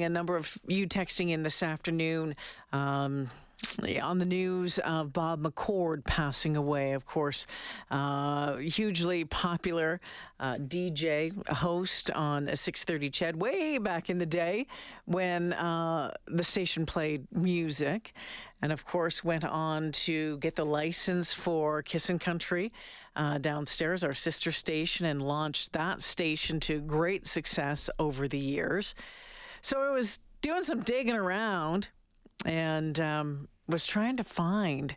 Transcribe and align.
A 0.00 0.08
number 0.08 0.36
of 0.36 0.56
you 0.68 0.86
texting 0.86 1.30
in 1.30 1.42
this 1.42 1.60
afternoon. 1.60 2.36
Um, 2.72 3.32
on 4.00 4.18
the 4.18 4.24
news 4.24 4.78
of 4.78 5.12
Bob 5.12 5.42
McCord 5.42 6.04
passing 6.04 6.56
away, 6.56 6.92
of 6.92 7.04
course, 7.04 7.48
uh, 7.90 8.58
hugely 8.58 9.24
popular 9.24 10.00
uh, 10.38 10.54
DJ, 10.54 11.32
host 11.48 12.12
on 12.12 12.46
6:30 12.46 13.12
CHED 13.12 13.42
way 13.42 13.78
back 13.78 14.08
in 14.08 14.18
the 14.18 14.26
day 14.26 14.68
when 15.06 15.52
uh, 15.54 16.14
the 16.26 16.44
station 16.44 16.86
played 16.86 17.26
music, 17.32 18.14
and 18.62 18.70
of 18.70 18.86
course 18.86 19.24
went 19.24 19.44
on 19.44 19.90
to 20.06 20.38
get 20.38 20.54
the 20.54 20.64
license 20.64 21.32
for 21.32 21.82
Kissin' 21.82 22.20
Country 22.20 22.72
uh, 23.16 23.38
downstairs, 23.38 24.04
our 24.04 24.14
sister 24.14 24.52
station, 24.52 25.06
and 25.06 25.20
launched 25.20 25.72
that 25.72 26.02
station 26.02 26.60
to 26.60 26.78
great 26.78 27.26
success 27.26 27.90
over 27.98 28.28
the 28.28 28.38
years. 28.38 28.94
So 29.62 29.80
I 29.80 29.90
was 29.90 30.18
doing 30.40 30.62
some 30.62 30.82
digging 30.82 31.14
around 31.14 31.88
and 32.44 32.98
um, 33.00 33.48
was 33.66 33.86
trying 33.86 34.16
to 34.16 34.24
find 34.24 34.96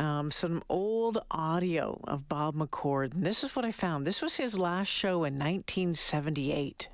um, 0.00 0.30
some 0.30 0.62
old 0.68 1.18
audio 1.30 2.00
of 2.04 2.28
Bob 2.28 2.54
McCord. 2.56 3.14
And 3.14 3.24
this 3.24 3.44
is 3.44 3.54
what 3.54 3.64
I 3.64 3.70
found. 3.70 4.06
This 4.06 4.22
was 4.22 4.36
his 4.36 4.58
last 4.58 4.88
show 4.88 5.24
in 5.24 5.34
1978. 5.34 6.88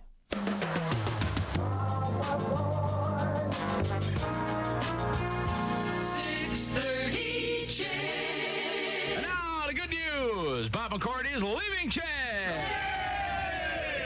Now 9.23 9.67
the 9.67 9.75
good 9.75 9.91
news: 9.91 10.69
Bob 10.69 10.93
McCord 10.93 11.33
is 11.33 11.43
leaving 11.43 11.91
CHED. 11.91 12.03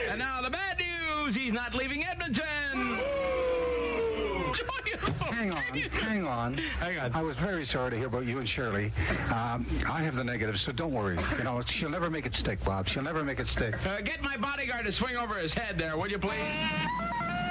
And 0.09 0.19
now 0.19 0.41
the 0.41 0.49
bad 0.49 0.77
news: 1.23 1.35
he's 1.35 1.53
not 1.53 1.73
leaving 1.75 2.03
Edmonton. 2.05 2.43
Hang 5.31 5.51
on, 5.51 5.61
hang 5.63 6.25
on. 6.25 6.57
Hang 6.57 6.99
on. 6.99 7.11
I 7.13 7.21
was 7.21 7.35
very 7.37 7.65
sorry 7.65 7.91
to 7.91 7.97
hear 7.97 8.05
about 8.05 8.25
you 8.25 8.39
and 8.39 8.47
Shirley. 8.47 8.93
Um, 9.29 9.65
I 9.89 10.01
have 10.03 10.15
the 10.15 10.23
negative, 10.23 10.57
so 10.57 10.71
don't 10.71 10.93
worry. 10.93 11.17
You 11.37 11.43
know, 11.43 11.61
she'll 11.65 11.89
never 11.89 12.09
make 12.09 12.25
it 12.25 12.35
stick, 12.35 12.63
Bob. 12.63 12.87
She'll 12.87 13.03
never 13.03 13.23
make 13.23 13.39
it 13.39 13.47
stick. 13.47 13.75
Uh, 13.85 13.99
get 14.01 14.21
my 14.21 14.37
bodyguard 14.37 14.85
to 14.85 14.91
swing 14.91 15.17
over 15.17 15.33
his 15.35 15.53
head 15.53 15.77
there, 15.77 15.97
would 15.97 16.11
you 16.11 16.19
please? 16.19 17.42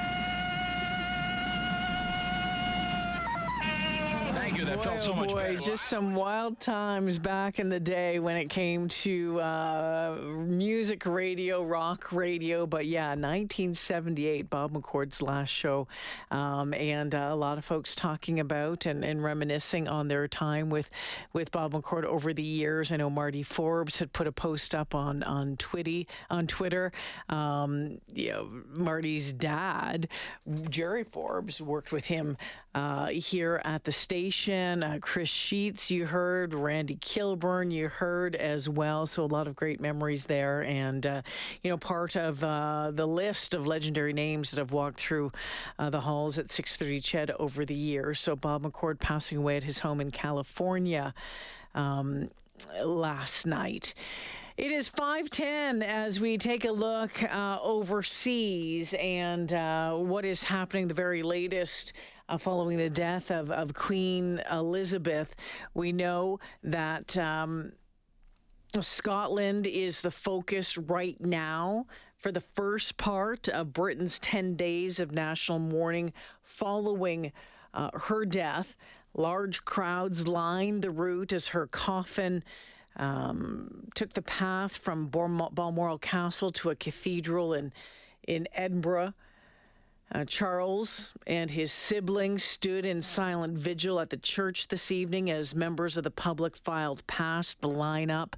Thank 4.64 4.76
you. 4.76 4.84
That 4.84 4.84
boy, 4.84 4.90
felt 4.90 5.02
so 5.02 5.12
oh 5.12 5.16
much 5.16 5.28
boy, 5.28 5.42
better. 5.42 5.58
just 5.58 5.86
some 5.86 6.14
wild 6.14 6.60
times 6.60 7.18
back 7.18 7.58
in 7.58 7.68
the 7.68 7.80
day 7.80 8.20
when 8.20 8.36
it 8.36 8.48
came 8.48 8.86
to 8.88 9.40
uh, 9.40 10.18
music 10.46 11.04
radio, 11.04 11.64
rock 11.64 12.12
radio. 12.12 12.66
But 12.66 12.86
yeah, 12.86 13.08
1978, 13.08 14.48
Bob 14.48 14.72
McCord's 14.72 15.20
last 15.20 15.50
show, 15.50 15.88
um, 16.30 16.74
and 16.74 17.12
uh, 17.14 17.28
a 17.30 17.34
lot 17.34 17.58
of 17.58 17.64
folks 17.64 17.94
talking 17.96 18.38
about 18.38 18.86
and, 18.86 19.04
and 19.04 19.24
reminiscing 19.24 19.88
on 19.88 20.06
their 20.08 20.28
time 20.28 20.70
with 20.70 20.90
with 21.32 21.50
Bob 21.50 21.72
McCord 21.72 22.04
over 22.04 22.32
the 22.32 22.42
years. 22.42 22.92
I 22.92 22.96
know 22.96 23.10
Marty 23.10 23.42
Forbes 23.42 23.98
had 23.98 24.12
put 24.12 24.28
a 24.28 24.32
post 24.32 24.74
up 24.74 24.94
on 24.94 25.24
on 25.24 25.56
Twitty 25.56 26.06
on 26.30 26.46
Twitter. 26.46 26.92
Um, 27.28 27.98
you 28.14 28.30
know, 28.30 28.48
Marty's 28.76 29.32
dad, 29.32 30.08
Jerry 30.70 31.04
Forbes, 31.04 31.60
worked 31.60 31.90
with 31.90 32.04
him 32.04 32.36
uh, 32.74 33.06
here 33.08 33.60
at 33.64 33.84
the 33.84 33.92
station. 33.92 34.82
Uh, 34.82 34.98
Chris 35.00 35.28
Sheets, 35.28 35.90
you 35.90 36.06
heard. 36.06 36.54
Randy 36.54 36.96
Kilburn, 37.00 37.70
you 37.70 37.88
heard 37.88 38.34
as 38.36 38.68
well. 38.68 39.06
So 39.06 39.24
a 39.24 39.26
lot 39.26 39.46
of 39.46 39.56
great 39.56 39.80
memories 39.80 40.26
there. 40.26 40.62
And, 40.62 41.04
uh, 41.06 41.22
you 41.62 41.70
know, 41.70 41.76
part 41.76 42.16
of 42.16 42.42
uh, 42.42 42.90
the 42.92 43.06
list 43.06 43.54
of 43.54 43.66
legendary 43.66 44.12
names 44.12 44.50
that 44.50 44.58
have 44.58 44.72
walked 44.72 44.98
through 44.98 45.32
uh, 45.78 45.90
the 45.90 46.00
halls 46.00 46.38
at 46.38 46.50
630 46.50 47.00
Ched 47.00 47.34
over 47.38 47.64
the 47.64 47.74
years. 47.74 48.20
So 48.20 48.36
Bob 48.36 48.62
McCord 48.62 48.98
passing 48.98 49.38
away 49.38 49.56
at 49.56 49.64
his 49.64 49.80
home 49.80 50.00
in 50.00 50.10
California 50.10 51.14
um, 51.74 52.30
last 52.82 53.46
night. 53.46 53.94
It 54.58 54.70
is 54.70 54.86
510 54.86 55.82
as 55.82 56.20
we 56.20 56.36
take 56.36 56.66
a 56.66 56.70
look 56.70 57.22
uh, 57.22 57.58
overseas 57.62 58.94
and 58.94 59.50
uh, 59.50 59.94
what 59.94 60.26
is 60.26 60.44
happening, 60.44 60.88
the 60.88 60.94
very 60.94 61.22
latest 61.22 61.94
uh, 62.28 62.38
following 62.38 62.78
the 62.78 62.90
death 62.90 63.30
of, 63.30 63.50
of 63.50 63.74
Queen 63.74 64.42
Elizabeth. 64.50 65.34
We 65.74 65.92
know 65.92 66.40
that. 66.62 67.16
Um, 67.16 67.72
Scotland 68.80 69.66
is 69.66 70.00
the 70.00 70.10
focus 70.10 70.78
right 70.78 71.20
now 71.20 71.84
for 72.16 72.32
the 72.32 72.40
first 72.40 72.96
part 72.96 73.48
of 73.48 73.74
Britain's 73.74 74.18
10 74.20 74.54
days 74.54 74.98
of 74.98 75.12
national 75.12 75.58
mourning 75.58 76.12
following 76.42 77.32
uh, 77.74 77.90
her 77.94 78.24
death. 78.24 78.76
Large 79.14 79.66
crowds 79.66 80.26
lined 80.26 80.80
the 80.80 80.90
route 80.90 81.32
as 81.32 81.48
her 81.48 81.66
coffin 81.66 82.42
um, 82.96 83.88
took 83.94 84.14
the 84.14 84.22
path 84.22 84.76
from 84.76 85.08
Balmoral 85.08 85.98
Castle 85.98 86.52
to 86.52 86.70
a 86.70 86.76
cathedral 86.76 87.52
in, 87.52 87.72
in 88.26 88.46
Edinburgh. 88.54 89.12
Uh, 90.14 90.26
Charles 90.26 91.14
and 91.26 91.50
his 91.50 91.72
siblings 91.72 92.44
stood 92.44 92.84
in 92.84 93.00
silent 93.00 93.56
vigil 93.56 93.98
at 93.98 94.10
the 94.10 94.18
church 94.18 94.68
this 94.68 94.90
evening 94.90 95.30
as 95.30 95.54
members 95.54 95.96
of 95.96 96.04
the 96.04 96.10
public 96.10 96.54
filed 96.54 97.06
past 97.06 97.62
the 97.62 97.68
lineup, 97.68 98.34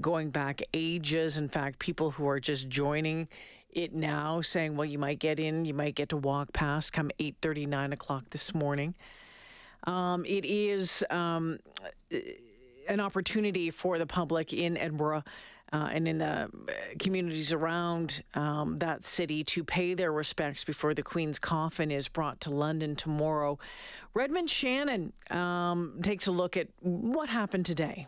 going 0.00 0.30
back 0.30 0.62
ages. 0.72 1.36
In 1.36 1.48
fact, 1.48 1.78
people 1.78 2.12
who 2.12 2.26
are 2.26 2.40
just 2.40 2.68
joining 2.70 3.28
it 3.70 3.92
now, 3.92 4.40
saying, 4.40 4.74
"Well, 4.74 4.86
you 4.86 4.98
might 4.98 5.18
get 5.18 5.38
in, 5.38 5.66
you 5.66 5.74
might 5.74 5.94
get 5.94 6.08
to 6.10 6.16
walk 6.16 6.54
past." 6.54 6.94
Come 6.94 7.10
eight 7.18 7.36
thirty, 7.42 7.66
nine 7.66 7.92
o'clock 7.92 8.30
this 8.30 8.54
morning. 8.54 8.94
Um, 9.84 10.24
it 10.24 10.46
is 10.46 11.04
um, 11.10 11.58
an 12.88 13.00
opportunity 13.00 13.70
for 13.70 13.98
the 13.98 14.06
public 14.06 14.54
in 14.54 14.78
Edinburgh 14.78 15.24
uh, 15.72 15.88
and 15.92 16.08
in 16.08 16.18
the 16.18 16.50
communities 16.98 17.52
around 17.52 18.22
um, 18.34 18.78
that 18.78 19.04
city 19.04 19.44
to 19.44 19.64
pay 19.64 19.94
their 19.94 20.12
respects 20.12 20.64
before 20.64 20.94
the 20.94 21.02
Queen's 21.02 21.38
coffin 21.38 21.90
is 21.90 22.08
brought 22.08 22.40
to 22.42 22.50
London 22.50 22.96
tomorrow. 22.96 23.58
Redmond 24.14 24.50
Shannon 24.50 25.12
um, 25.30 26.00
takes 26.02 26.26
a 26.26 26.32
look 26.32 26.56
at 26.56 26.68
what 26.80 27.28
happened 27.28 27.66
today. 27.66 28.06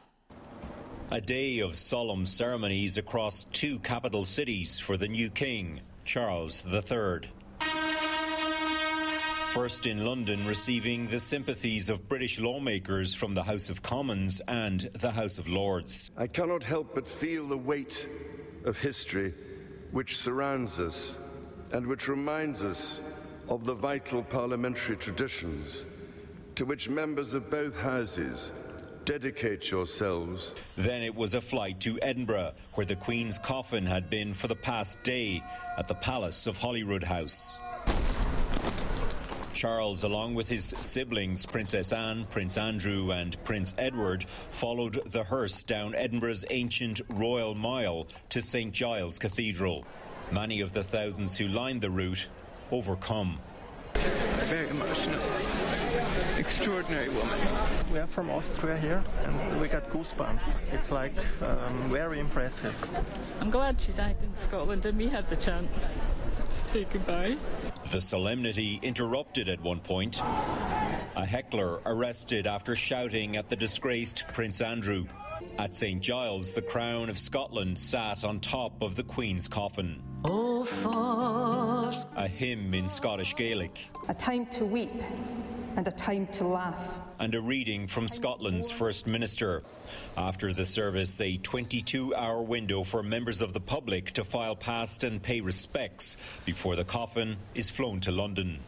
A 1.12 1.20
day 1.20 1.58
of 1.58 1.76
solemn 1.76 2.24
ceremonies 2.24 2.96
across 2.96 3.44
two 3.52 3.80
capital 3.80 4.24
cities 4.24 4.78
for 4.78 4.96
the 4.96 5.08
new 5.08 5.28
king, 5.28 5.80
Charles 6.04 6.64
III. 6.66 7.28
First 9.52 9.86
in 9.86 10.04
London, 10.04 10.46
receiving 10.46 11.08
the 11.08 11.18
sympathies 11.18 11.88
of 11.88 12.08
British 12.08 12.38
lawmakers 12.38 13.14
from 13.14 13.34
the 13.34 13.42
House 13.42 13.68
of 13.68 13.82
Commons 13.82 14.40
and 14.46 14.82
the 14.94 15.10
House 15.10 15.38
of 15.38 15.48
Lords. 15.48 16.08
I 16.16 16.28
cannot 16.28 16.62
help 16.62 16.94
but 16.94 17.08
feel 17.08 17.48
the 17.48 17.58
weight 17.58 18.08
of 18.64 18.78
history 18.78 19.34
which 19.90 20.18
surrounds 20.18 20.78
us 20.78 21.18
and 21.72 21.84
which 21.84 22.06
reminds 22.06 22.62
us 22.62 23.00
of 23.48 23.64
the 23.64 23.74
vital 23.74 24.22
parliamentary 24.22 24.96
traditions 24.96 25.84
to 26.54 26.64
which 26.64 26.88
members 26.88 27.34
of 27.34 27.50
both 27.50 27.76
houses 27.76 28.52
dedicate 29.04 29.68
yourselves. 29.68 30.54
Then 30.76 31.02
it 31.02 31.16
was 31.16 31.34
a 31.34 31.40
flight 31.40 31.80
to 31.80 31.98
Edinburgh, 32.02 32.52
where 32.74 32.86
the 32.86 32.94
Queen's 32.94 33.38
coffin 33.40 33.84
had 33.84 34.08
been 34.10 34.32
for 34.32 34.46
the 34.46 34.54
past 34.54 35.02
day 35.02 35.42
at 35.76 35.88
the 35.88 35.94
Palace 35.94 36.46
of 36.46 36.56
Holyrood 36.56 37.02
House. 37.02 37.58
Charles, 39.52 40.02
along 40.04 40.34
with 40.34 40.48
his 40.48 40.74
siblings, 40.80 41.46
Princess 41.46 41.92
Anne, 41.92 42.26
Prince 42.30 42.56
Andrew, 42.56 43.10
and 43.10 43.42
Prince 43.44 43.74
Edward, 43.78 44.24
followed 44.50 45.02
the 45.06 45.24
hearse 45.24 45.62
down 45.62 45.94
Edinburgh's 45.94 46.44
ancient 46.50 47.00
Royal 47.08 47.54
Mile 47.54 48.06
to 48.30 48.40
St 48.40 48.72
Giles 48.72 49.18
Cathedral. 49.18 49.84
Many 50.30 50.60
of 50.60 50.72
the 50.72 50.84
thousands 50.84 51.36
who 51.36 51.48
lined 51.48 51.80
the 51.80 51.90
route 51.90 52.28
overcome. 52.70 53.38
Very 53.94 54.68
emotional. 54.68 55.20
Extraordinary 56.38 57.08
woman. 57.08 57.92
We 57.92 57.98
are 57.98 58.06
from 58.14 58.30
Austria 58.30 58.76
here, 58.78 59.04
and 59.24 59.60
we 59.60 59.68
got 59.68 59.90
goosebumps. 59.90 60.72
It's 60.72 60.90
like 60.90 61.12
um, 61.42 61.90
very 61.90 62.20
impressive. 62.20 62.74
I'm 63.40 63.50
glad 63.50 63.80
she 63.80 63.92
died 63.92 64.16
in 64.22 64.32
Scotland 64.48 64.86
and 64.86 64.96
we 64.96 65.08
had 65.08 65.28
the 65.28 65.36
chance 65.36 65.70
to 65.74 66.29
say 66.72 66.86
goodbye. 66.92 67.36
The 67.90 68.00
solemnity 68.00 68.78
interrupted 68.82 69.48
at 69.48 69.60
one 69.62 69.80
point. 69.80 70.20
A 70.20 71.26
heckler 71.26 71.80
arrested 71.84 72.46
after 72.46 72.76
shouting 72.76 73.36
at 73.36 73.48
the 73.48 73.56
disgraced 73.56 74.24
Prince 74.32 74.60
Andrew. 74.60 75.06
At 75.58 75.74
St 75.74 76.00
Giles, 76.00 76.52
the 76.52 76.62
Crown 76.62 77.08
of 77.08 77.18
Scotland 77.18 77.78
sat 77.78 78.24
on 78.24 78.40
top 78.40 78.82
of 78.82 78.94
the 78.94 79.02
Queen's 79.02 79.48
coffin. 79.48 80.02
Oh, 80.24 80.64
for 80.64 81.90
A 82.16 82.28
hymn 82.28 82.74
in 82.74 82.88
Scottish 82.88 83.34
Gaelic. 83.34 83.88
A 84.08 84.14
time 84.14 84.46
to 84.46 84.64
weep 84.64 84.92
and 85.80 85.88
a 85.88 85.92
time 85.92 86.26
to 86.26 86.46
laugh. 86.46 87.00
And 87.18 87.34
a 87.34 87.40
reading 87.40 87.86
from 87.86 88.06
Scotland's 88.06 88.70
First 88.70 89.06
Minister. 89.06 89.62
After 90.14 90.52
the 90.52 90.66
service, 90.66 91.18
a 91.22 91.38
22 91.38 92.14
hour 92.14 92.42
window 92.42 92.84
for 92.84 93.02
members 93.02 93.40
of 93.40 93.54
the 93.54 93.60
public 93.60 94.10
to 94.10 94.22
file 94.22 94.56
past 94.56 95.04
and 95.04 95.22
pay 95.22 95.40
respects 95.40 96.18
before 96.44 96.76
the 96.76 96.84
coffin 96.84 97.38
is 97.54 97.70
flown 97.70 98.00
to 98.00 98.12
London. 98.12 98.58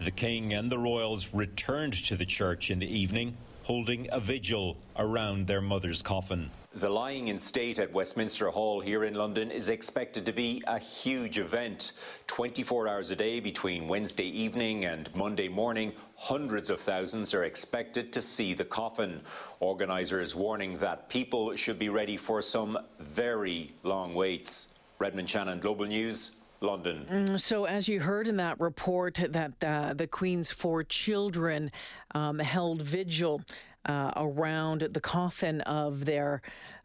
The 0.00 0.10
King 0.10 0.52
and 0.52 0.70
the 0.70 0.76
royals 0.76 1.32
returned 1.32 1.94
to 2.04 2.14
the 2.14 2.26
church 2.26 2.70
in 2.70 2.78
the 2.78 2.94
evening, 2.94 3.38
holding 3.62 4.08
a 4.12 4.20
vigil 4.20 4.76
around 4.98 5.46
their 5.46 5.62
mother's 5.62 6.02
coffin. 6.02 6.50
The 6.72 6.88
lying 6.88 7.26
in 7.26 7.36
state 7.36 7.80
at 7.80 7.92
Westminster 7.92 8.48
Hall 8.48 8.80
here 8.80 9.02
in 9.02 9.14
London 9.14 9.50
is 9.50 9.68
expected 9.68 10.24
to 10.26 10.32
be 10.32 10.62
a 10.68 10.78
huge 10.78 11.36
event. 11.36 11.94
24 12.28 12.86
hours 12.86 13.10
a 13.10 13.16
day 13.16 13.40
between 13.40 13.88
Wednesday 13.88 14.28
evening 14.28 14.84
and 14.84 15.12
Monday 15.12 15.48
morning, 15.48 15.92
hundreds 16.14 16.70
of 16.70 16.78
thousands 16.78 17.34
are 17.34 17.42
expected 17.42 18.12
to 18.12 18.22
see 18.22 18.54
the 18.54 18.64
coffin. 18.64 19.20
Organisers 19.58 20.36
warning 20.36 20.78
that 20.78 21.08
people 21.08 21.56
should 21.56 21.80
be 21.80 21.88
ready 21.88 22.16
for 22.16 22.40
some 22.40 22.78
very 23.00 23.74
long 23.82 24.14
waits. 24.14 24.74
Redmond 25.00 25.28
Shannon, 25.28 25.58
Global 25.58 25.86
News. 25.86 26.36
London. 26.62 27.06
Mm, 27.10 27.40
so, 27.40 27.64
as 27.64 27.88
you 27.88 28.00
heard 28.00 28.28
in 28.28 28.36
that 28.36 28.60
report, 28.60 29.18
that 29.30 29.52
uh, 29.64 29.94
the 29.94 30.06
Queen's 30.06 30.52
four 30.52 30.84
children 30.84 31.72
um, 32.14 32.38
held 32.38 32.82
vigil 32.82 33.40
uh, 33.86 34.12
around 34.16 34.88
the 34.92 35.00
coffin 35.00 35.60
of 35.62 36.04
their 36.04 36.42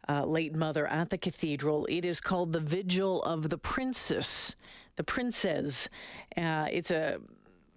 uh, 0.08 0.24
late 0.24 0.54
mother 0.54 0.86
at 0.86 1.10
the 1.10 1.18
cathedral. 1.18 1.86
It 1.86 2.04
is 2.04 2.20
called 2.20 2.52
the 2.52 2.60
Vigil 2.60 3.22
of 3.22 3.48
the 3.48 3.58
Princes, 3.58 4.56
the 4.96 5.04
Princes. 5.04 5.88
Uh, 6.36 6.68
it's 6.70 6.90
a 6.90 7.18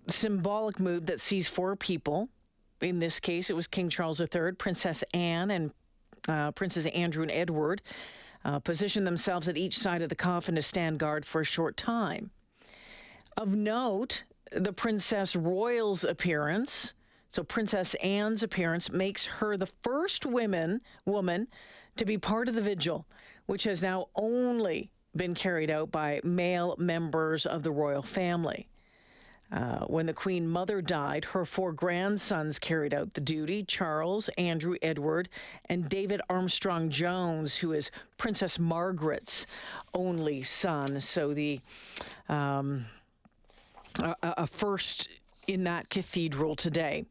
symbolic 0.07 0.79
move 0.79 1.05
that 1.07 1.19
sees 1.19 1.47
four 1.47 1.75
people. 1.75 2.29
In 2.81 2.99
this 2.99 3.19
case, 3.19 3.49
it 3.49 3.55
was 3.55 3.67
King 3.67 3.89
Charles 3.89 4.21
III, 4.21 4.53
Princess 4.57 5.03
Anne, 5.13 5.51
and 5.51 5.71
uh, 6.27 6.51
Princes 6.51 6.85
Andrew 6.87 7.23
and 7.23 7.31
Edward. 7.31 7.81
Uh, 8.45 8.57
position 8.57 9.03
themselves 9.03 9.49
at 9.49 9.57
each 9.57 9.77
side 9.77 10.01
of 10.01 10.07
the 10.07 10.15
coffin 10.15 10.55
to 10.55 10.61
stand 10.61 10.97
guard 10.97 11.25
for 11.25 11.41
a 11.41 11.45
short 11.45 11.75
time. 11.75 12.31
Of 13.35 13.49
note, 13.49 14.23
the 14.53 14.71
Princess 14.71 15.35
Royal's 15.35 16.05
appearance 16.05 16.93
so 17.31 17.43
Princess 17.43 17.95
Anne's 17.95 18.43
appearance 18.43 18.91
makes 18.91 19.25
her 19.25 19.55
the 19.55 19.69
first 19.83 20.25
women 20.25 20.81
woman 21.05 21.47
to 21.97 22.05
be 22.05 22.17
part 22.17 22.47
of 22.47 22.55
the 22.55 22.61
vigil, 22.61 23.05
which 23.45 23.65
has 23.65 23.81
now 23.81 24.07
only 24.15 24.89
been 25.15 25.35
carried 25.35 25.69
out 25.69 25.91
by 25.91 26.21
male 26.23 26.75
members 26.77 27.45
of 27.45 27.63
the 27.63 27.71
royal 27.71 28.01
family. 28.01 28.67
Uh, 29.51 29.79
when 29.85 30.05
the 30.05 30.13
Queen 30.13 30.47
Mother 30.47 30.79
died, 30.79 31.25
her 31.25 31.43
four 31.43 31.71
grandsons 31.71 32.59
carried 32.59 32.93
out 32.93 33.15
the 33.15 33.21
duty 33.21 33.63
Charles, 33.63 34.29
Andrew, 34.37 34.75
Edward, 34.83 35.27
and 35.65 35.89
David 35.89 36.21
Armstrong 36.29 36.91
Jones, 36.91 37.57
who 37.57 37.73
is 37.73 37.89
Princess 38.17 38.59
Margaret's 38.59 39.47
only 39.95 40.43
son. 40.43 41.01
So 41.01 41.33
the 41.33 41.61
um, 42.27 42.85
a, 43.97 44.15
a 44.21 44.47
first 44.47 45.09
in 45.49 45.63
that 45.63 45.89
cathedral 45.89 46.55
today. 46.55 47.05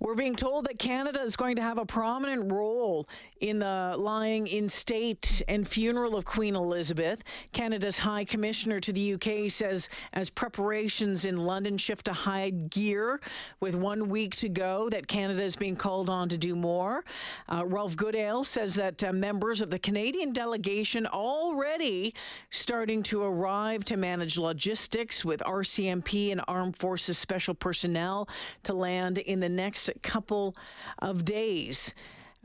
We're 0.00 0.16
being 0.16 0.34
told 0.34 0.66
that 0.66 0.78
Canada 0.78 1.22
is 1.22 1.36
going 1.36 1.56
to 1.56 1.62
have 1.62 1.78
a 1.78 1.86
prominent 1.86 2.52
role 2.52 3.08
in 3.40 3.58
the 3.58 3.94
lying 3.98 4.46
in 4.46 4.68
state 4.68 5.42
and 5.48 5.66
funeral 5.66 6.16
of 6.16 6.24
Queen 6.24 6.54
Elizabeth. 6.56 7.22
Canada's 7.52 7.98
High 7.98 8.24
Commissioner 8.24 8.80
to 8.80 8.92
the 8.92 9.14
UK 9.14 9.50
says 9.50 9.88
as 10.12 10.30
preparations 10.30 11.24
in 11.24 11.36
London 11.36 11.76
shift 11.78 12.06
to 12.06 12.12
high 12.12 12.50
gear 12.50 13.20
with 13.60 13.74
one 13.74 14.08
week 14.08 14.34
to 14.36 14.48
go, 14.48 14.88
that 14.90 15.06
Canada 15.06 15.42
is 15.42 15.56
being 15.56 15.76
called 15.76 16.08
on 16.08 16.28
to 16.28 16.38
do 16.38 16.56
more. 16.56 17.04
Uh, 17.48 17.64
Ralph 17.66 17.96
Goodale 17.96 18.44
says 18.44 18.74
that 18.74 19.02
uh, 19.04 19.12
members 19.12 19.60
of 19.60 19.70
the 19.70 19.78
Canadian 19.78 20.32
delegation 20.32 21.06
already 21.06 22.14
starting 22.50 23.02
to 23.04 23.22
arrive 23.22 23.84
to 23.84 23.96
manage 23.96 24.38
logistics 24.38 25.24
with 25.24 25.40
RCMP 25.40 26.32
and 26.32 26.40
Armed 26.48 26.76
Forces 26.76 27.18
Special 27.18 27.54
Personnel 27.54 28.28
to 28.64 28.72
land 28.72 29.18
in 29.18 29.40
the 29.40 29.48
next 29.48 29.90
couple 30.02 30.56
of 31.00 31.24
days. 31.24 31.94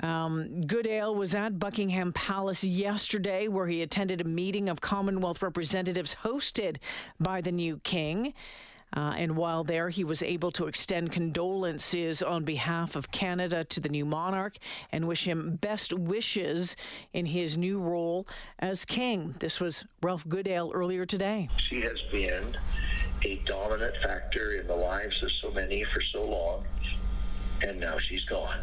Um, 0.02 0.62
Goodale 0.66 1.14
was 1.16 1.36
at 1.36 1.60
Buckingham 1.60 2.12
Palace 2.14 2.64
yesterday, 2.64 3.48
where 3.48 3.68
he 3.68 3.82
attended 3.82 4.22
a 4.22 4.26
meeting 4.26 4.68
of 4.68 4.82
Commonwealth 4.82 5.42
representatives 5.42 6.16
hosted 6.24 6.78
by 7.20 7.42
the 7.42 7.52
new 7.52 7.78
king. 7.84 8.34
Uh, 8.94 9.14
and 9.16 9.38
while 9.38 9.64
there, 9.64 9.88
he 9.88 10.04
was 10.04 10.22
able 10.22 10.52
to 10.52 10.68
extend 10.68 11.12
condolences 11.12 12.22
on 12.22 12.44
behalf 12.44 12.96
of 12.98 13.10
Canada 13.12 13.64
to 13.64 13.80
the 13.80 13.88
new 13.88 14.04
monarch 14.04 14.58
and 14.92 15.08
wish 15.08 15.26
him 15.26 15.56
best 15.62 15.94
wishes 15.94 16.76
in 17.14 17.26
his 17.26 17.58
new 17.58 17.80
role 17.80 18.28
as 18.60 18.84
king. 18.84 19.34
This 19.40 19.62
was 19.62 19.86
Ralph 20.02 20.28
Goodale 20.28 20.72
earlier 20.74 21.06
today. 21.06 21.48
She 21.58 21.82
has 21.82 22.02
been 22.12 22.58
a 23.24 23.38
dominant 23.46 23.96
factor 24.04 24.54
in 24.60 24.68
the 24.68 24.76
lives 24.76 25.24
of 25.24 25.32
so 25.32 25.52
many 25.52 25.86
for 25.86 26.02
so 26.02 26.26
long, 26.26 26.66
and 27.62 27.80
now 27.80 27.98
she's 27.98 28.26
gone. 28.26 28.60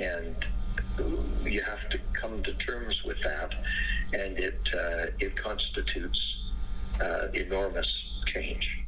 And 0.00 0.36
you 1.44 1.60
have 1.62 1.88
to 1.90 1.98
come 2.12 2.42
to 2.42 2.54
terms 2.54 3.02
with 3.04 3.18
that, 3.24 3.54
and 4.12 4.38
it 4.38 4.60
uh, 4.74 5.06
it 5.18 5.36
constitutes 5.36 6.20
uh, 7.00 7.28
enormous 7.32 7.88
change. 8.26 8.80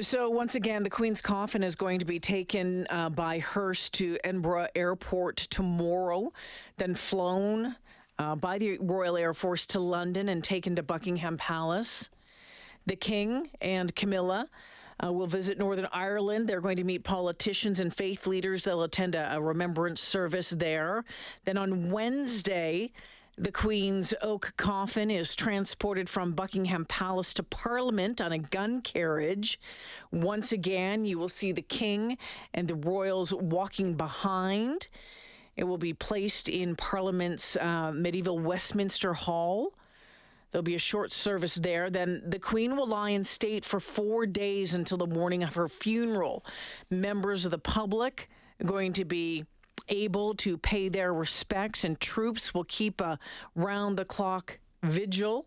So, 0.00 0.30
once 0.30 0.54
again, 0.54 0.82
the 0.82 0.90
Queen's 0.90 1.20
coffin 1.20 1.62
is 1.62 1.74
going 1.74 1.98
to 1.98 2.04
be 2.04 2.20
taken 2.20 2.86
uh, 2.90 3.10
by 3.10 3.40
hearse 3.40 3.88
to 3.90 4.18
Edinburgh 4.22 4.68
Airport 4.74 5.38
tomorrow, 5.38 6.32
then 6.76 6.94
flown 6.94 7.74
uh, 8.18 8.36
by 8.36 8.58
the 8.58 8.78
Royal 8.78 9.16
Air 9.16 9.34
Force 9.34 9.66
to 9.68 9.80
London 9.80 10.28
and 10.28 10.44
taken 10.44 10.76
to 10.76 10.82
Buckingham 10.82 11.36
Palace. 11.36 12.10
The 12.86 12.96
King 12.96 13.50
and 13.60 13.94
Camilla 13.94 14.48
uh, 15.04 15.12
will 15.12 15.26
visit 15.26 15.58
Northern 15.58 15.88
Ireland. 15.92 16.48
They're 16.48 16.60
going 16.60 16.76
to 16.76 16.84
meet 16.84 17.04
politicians 17.04 17.80
and 17.80 17.94
faith 17.94 18.26
leaders. 18.26 18.64
They'll 18.64 18.82
attend 18.82 19.14
a, 19.14 19.36
a 19.36 19.40
remembrance 19.40 20.00
service 20.00 20.50
there. 20.50 21.04
Then 21.44 21.56
on 21.56 21.90
Wednesday, 21.90 22.92
the 23.38 23.52
Queen's 23.52 24.12
oak 24.20 24.52
coffin 24.58 25.10
is 25.10 25.34
transported 25.34 26.10
from 26.10 26.32
Buckingham 26.32 26.84
Palace 26.84 27.32
to 27.34 27.42
Parliament 27.42 28.20
on 28.20 28.32
a 28.32 28.38
gun 28.38 28.82
carriage. 28.82 29.58
Once 30.12 30.52
again, 30.52 31.06
you 31.06 31.18
will 31.18 31.30
see 31.30 31.50
the 31.50 31.62
King 31.62 32.18
and 32.52 32.68
the 32.68 32.74
royals 32.74 33.32
walking 33.32 33.94
behind. 33.94 34.88
It 35.56 35.64
will 35.64 35.78
be 35.78 35.94
placed 35.94 36.50
in 36.50 36.76
Parliament's 36.76 37.56
uh, 37.56 37.92
medieval 37.94 38.38
Westminster 38.38 39.14
Hall. 39.14 39.74
There'll 40.50 40.62
be 40.62 40.74
a 40.74 40.80
short 40.80 41.12
service 41.12 41.54
there. 41.54 41.90
Then 41.90 42.22
the 42.26 42.38
Queen 42.38 42.76
will 42.76 42.86
lie 42.86 43.10
in 43.10 43.24
state 43.24 43.64
for 43.64 43.78
four 43.78 44.26
days 44.26 44.74
until 44.74 44.98
the 44.98 45.06
morning 45.06 45.42
of 45.42 45.54
her 45.54 45.68
funeral. 45.68 46.44
Members 46.90 47.44
of 47.44 47.50
the 47.50 47.58
public 47.58 48.28
are 48.60 48.66
going 48.66 48.92
to 48.94 49.04
be 49.04 49.44
able 49.88 50.34
to 50.34 50.58
pay 50.58 50.88
their 50.88 51.12
respects, 51.12 51.84
and 51.84 51.98
troops 52.00 52.52
will 52.52 52.64
keep 52.64 53.00
a 53.00 53.18
round 53.54 53.96
the 53.96 54.04
clock 54.04 54.58
vigil. 54.82 55.46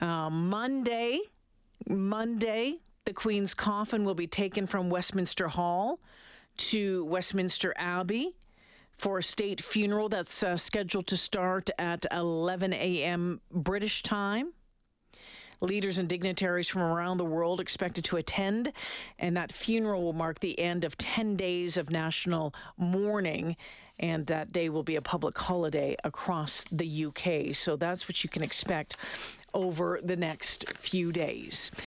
Uh, 0.00 0.30
Monday, 0.30 1.20
Monday, 1.88 2.78
the 3.04 3.12
Queen's 3.12 3.54
coffin 3.54 4.04
will 4.04 4.14
be 4.14 4.26
taken 4.26 4.66
from 4.66 4.88
Westminster 4.88 5.48
Hall 5.48 6.00
to 6.56 7.04
Westminster 7.04 7.74
Abbey 7.76 8.34
for 8.98 9.18
a 9.18 9.22
state 9.22 9.62
funeral 9.62 10.08
that's 10.08 10.42
uh, 10.42 10.56
scheduled 10.56 11.06
to 11.08 11.16
start 11.16 11.70
at 11.78 12.06
11 12.10 12.72
a.m. 12.72 13.40
British 13.50 14.02
time. 14.02 14.52
Leaders 15.60 15.98
and 15.98 16.08
dignitaries 16.08 16.68
from 16.68 16.82
around 16.82 17.16
the 17.16 17.24
world 17.24 17.60
expected 17.60 18.04
to 18.04 18.16
attend, 18.16 18.72
and 19.18 19.36
that 19.36 19.52
funeral 19.52 20.02
will 20.02 20.12
mark 20.12 20.40
the 20.40 20.58
end 20.58 20.84
of 20.84 20.98
10 20.98 21.36
days 21.36 21.76
of 21.76 21.90
national 21.90 22.54
mourning. 22.76 23.56
And 24.00 24.26
that 24.26 24.52
day 24.52 24.68
will 24.68 24.82
be 24.82 24.96
a 24.96 25.02
public 25.02 25.38
holiday 25.38 25.96
across 26.02 26.64
the 26.72 27.06
UK. 27.06 27.54
So 27.54 27.76
that's 27.76 28.08
what 28.08 28.24
you 28.24 28.28
can 28.28 28.42
expect 28.42 28.96
over 29.54 30.00
the 30.02 30.16
next 30.16 30.68
few 30.76 31.12
days. 31.12 31.70